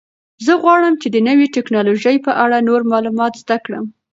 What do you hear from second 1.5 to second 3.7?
تکنالوژۍ په اړه نور معلومات زده